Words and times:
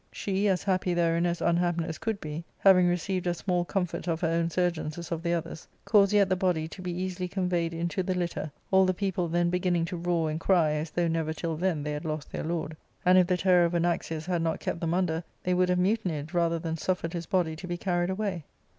She 0.11 0.47
as 0.47 0.63
happy 0.63 0.95
therein 0.95 1.27
as 1.27 1.41
unhappiness 1.41 1.99
could 1.99 2.19
be, 2.19 2.43
having 2.57 2.87
received 2.87 3.27
as 3.27 3.37
small 3.37 3.63
comfort 3.63 4.07
of 4.07 4.21
her 4.21 4.29
own 4.29 4.49
surgeons 4.49 4.97
as 4.97 5.11
of 5.11 5.21
the 5.21 5.35
others, 5.35 5.67
caused 5.85 6.11
yet 6.11 6.27
the 6.27 6.35
body 6.35 6.67
to 6.69 6.81
be 6.81 6.91
easily 6.91 7.27
conveyed 7.27 7.71
into 7.71 8.01
the 8.01 8.15
litter, 8.15 8.51
all 8.71 8.87
the 8.87 8.95
people 8.95 9.27
then 9.27 9.51
beginning 9.51 9.85
to 9.85 9.97
roar 9.97 10.31
and 10.31 10.39
cry 10.39 10.71
as 10.71 10.89
though 10.89 11.07
never 11.07 11.33
tiU 11.33 11.55
then 11.55 11.83
they 11.83 11.91
had 11.91 12.03
lost 12.03 12.31
their 12.31 12.43
lord; 12.43 12.75
and 13.05 13.19
if 13.19 13.27
the 13.27 13.37
terror 13.37 13.63
of 13.63 13.75
Anaxius 13.75 14.25
had 14.25 14.41
not 14.41 14.59
kept 14.59 14.79
them 14.79 14.95
under, 14.95 15.23
they 15.43 15.53
would 15.53 15.69
have 15.69 15.77
mutinied 15.77 16.33
rather 16.33 16.57
than 16.57 16.77
suffered 16.77 17.13
his 17.13 17.27
body 17.27 17.55
to 17.55 17.67
be 17.67 17.77
carried 17.77 18.09
away. 18.09 18.43